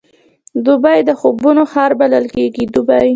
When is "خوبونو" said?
1.19-1.63